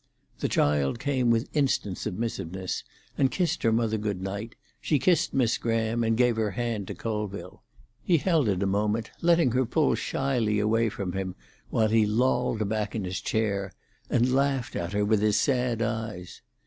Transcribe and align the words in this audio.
The 0.39 0.49
child 0.49 0.97
came 0.97 1.29
with 1.29 1.47
instant 1.55 1.95
submissiveness 1.99 2.83
and 3.19 3.29
kissed 3.29 3.61
her 3.61 3.71
mother 3.71 3.99
good 3.99 4.19
night; 4.19 4.55
she 4.81 4.97
kissed 4.97 5.31
Miss 5.31 5.59
Graham, 5.59 6.03
and 6.03 6.17
gave 6.17 6.37
her 6.37 6.49
hand 6.57 6.87
to 6.87 6.95
Colville. 6.95 7.61
He 8.01 8.17
held 8.17 8.49
it 8.49 8.63
a 8.63 8.65
moment, 8.65 9.11
letting 9.21 9.51
her 9.51 9.63
pull 9.63 9.93
shyly 9.93 10.57
away 10.57 10.89
from 10.89 11.13
him, 11.13 11.35
while 11.69 11.89
he 11.89 12.07
lolled 12.07 12.67
back 12.67 12.95
in 12.95 13.03
his 13.03 13.21
chair, 13.21 13.73
and 14.09 14.33
laughed 14.33 14.75
at 14.75 14.93
her 14.93 15.05
with 15.05 15.21
his 15.21 15.37
sad 15.37 15.83
eyes. 15.83 16.41